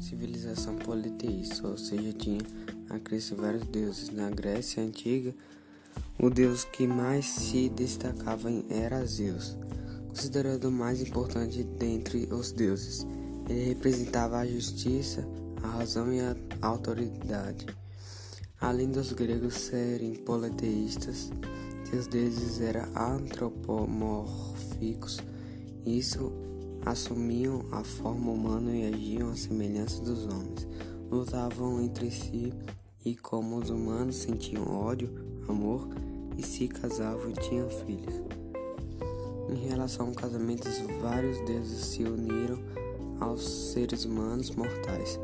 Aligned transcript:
civilização 0.00 0.76
politeísta, 0.76 1.66
ou 1.66 1.76
seja, 1.76 2.12
tinha 2.12 2.40
a 2.88 2.98
crença 2.98 3.34
em 3.34 3.36
vários 3.36 3.66
deuses. 3.66 4.10
Na 4.10 4.30
Grécia 4.30 4.82
Antiga, 4.82 5.34
o 6.18 6.30
deus 6.30 6.64
que 6.64 6.86
mais 6.86 7.26
se 7.26 7.68
destacava 7.68 8.50
era 8.70 9.04
Zeus, 9.04 9.56
considerado 10.08 10.64
o 10.64 10.72
mais 10.72 11.00
importante 11.00 11.62
dentre 11.62 12.28
os 12.32 12.52
deuses. 12.52 13.06
Ele 13.48 13.64
representava 13.64 14.38
a 14.38 14.46
justiça, 14.46 15.26
a 15.62 15.68
razão 15.68 16.12
e 16.12 16.20
a 16.20 16.36
autoridade. 16.60 17.66
Além 18.60 18.90
dos 18.90 19.12
gregos 19.12 19.54
serem 19.54 20.14
politeístas, 20.14 21.30
seus 21.88 22.06
deuses 22.06 22.60
eram 22.60 22.88
antropomórficos. 22.96 25.20
Isso 25.86 26.32
assumiam 26.88 27.66
a 27.70 27.84
forma 27.84 28.32
humana 28.32 28.74
e 28.74 28.88
agiam 28.88 29.28
à 29.28 29.36
semelhança 29.36 30.00
dos 30.02 30.24
homens. 30.24 30.66
Lutavam 31.10 31.82
entre 31.82 32.10
si 32.10 32.52
e, 33.04 33.14
como 33.14 33.58
os 33.58 33.68
humanos 33.68 34.16
sentiam 34.16 34.66
ódio, 34.66 35.14
amor 35.46 35.86
e 36.38 36.42
se 36.42 36.66
casavam 36.66 37.28
e 37.28 37.34
tinham 37.34 37.68
filhos. 37.68 38.14
Em 39.50 39.68
relação 39.68 40.08
ao 40.08 40.14
casamento, 40.14 40.66
vários 41.02 41.38
deuses 41.42 41.84
se 41.84 42.04
uniram 42.04 42.58
aos 43.20 43.42
seres 43.72 44.06
humanos 44.06 44.50
mortais. 44.50 45.20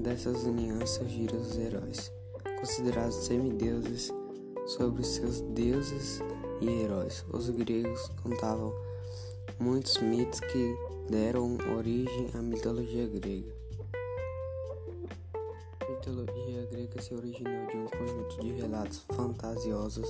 Dessas 0.00 0.44
uniões 0.44 0.90
surgiram 0.90 1.40
os 1.40 1.58
heróis, 1.58 2.12
considerados 2.60 3.16
semideuses 3.16 4.12
sobre 4.66 5.02
seus 5.02 5.40
deuses 5.40 6.20
e 6.60 6.68
heróis. 6.68 7.24
Os 7.32 7.50
gregos 7.50 8.08
contavam 8.22 8.72
muitos 9.60 9.98
mitos 9.98 10.38
que 10.40 10.76
deram 11.10 11.58
origem 11.76 12.30
à 12.34 12.38
mitologia 12.38 13.06
grega. 13.08 13.52
A 15.80 15.90
mitologia 15.90 16.68
grega 16.70 17.02
se 17.02 17.12
originou 17.14 17.66
de 17.66 17.76
um 17.76 17.86
conjunto 17.86 18.40
de 18.40 18.52
relatos 18.52 19.04
fantasiosos 19.14 20.06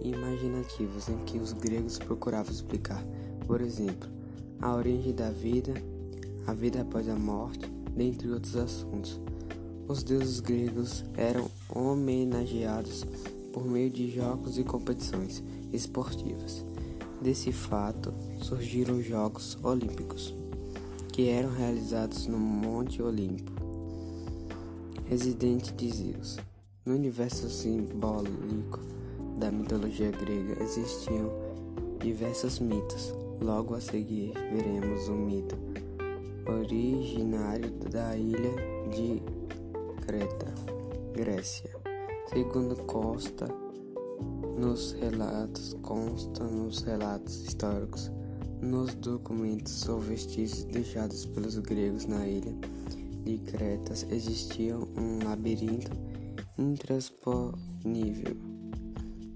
e 0.00 0.08
imaginativos 0.08 1.08
em 1.08 1.18
que 1.18 1.38
os 1.38 1.52
gregos 1.52 1.98
procuravam 1.98 2.52
explicar, 2.52 3.04
por 3.46 3.60
exemplo, 3.60 4.08
a 4.60 4.74
origem 4.74 5.14
da 5.14 5.30
vida, 5.30 5.74
a 6.46 6.52
vida 6.52 6.80
após 6.82 7.08
a 7.08 7.14
morte, 7.14 7.70
dentre 7.94 8.30
outros 8.30 8.56
assuntos. 8.56 9.20
Os 9.86 10.02
deuses 10.02 10.40
gregos 10.40 11.04
eram 11.16 11.48
homenageados 11.72 13.06
por 13.52 13.64
meio 13.64 13.90
de 13.90 14.10
jogos 14.10 14.58
e 14.58 14.64
competições 14.64 15.42
esportivas. 15.72 16.64
Desse 17.20 17.50
fato 17.50 18.14
surgiram 18.40 18.96
os 18.96 19.04
Jogos 19.04 19.58
Olímpicos, 19.64 20.32
que 21.12 21.28
eram 21.28 21.50
realizados 21.50 22.28
no 22.28 22.38
Monte 22.38 23.02
Olimpo, 23.02 23.50
residente 25.04 25.72
de 25.72 25.90
Zeus. 25.90 26.38
No 26.86 26.94
universo 26.94 27.50
simbólico 27.50 28.78
da 29.36 29.50
mitologia 29.50 30.12
grega 30.12 30.62
existiam 30.62 31.28
diversos 31.98 32.60
mitos. 32.60 33.12
Logo 33.40 33.74
a 33.74 33.80
seguir 33.80 34.32
veremos 34.52 35.08
o 35.08 35.12
mito 35.12 35.56
originário 36.46 37.70
da 37.90 38.16
ilha 38.16 38.54
de 38.90 39.20
Creta, 40.06 40.54
Grécia. 41.12 41.70
Segundo 42.28 42.76
consta 42.84 43.48
nos 44.58 44.92
relatos, 44.92 45.76
consta 45.82 46.44
nos 46.44 46.82
relatos 46.82 47.42
históricos, 47.42 48.10
nos 48.60 48.92
documentos 48.94 49.88
ou 49.88 50.00
vestígios 50.00 50.64
deixados 50.64 51.26
pelos 51.26 51.56
gregos 51.58 52.06
na 52.06 52.26
ilha 52.26 52.52
de 53.24 53.38
Creta, 53.38 53.92
existia 54.10 54.76
um 54.76 55.22
labirinto 55.24 55.90
intransponível. 56.58 58.36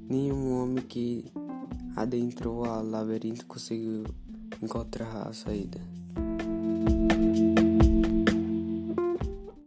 Nenhum 0.09 0.60
homem 0.60 0.84
que 0.84 1.31
adentrou 1.94 2.65
ao 2.65 2.84
labirinto 2.84 3.47
conseguiu 3.47 4.04
encontrar 4.60 5.28
a 5.28 5.33
saída. 5.33 5.81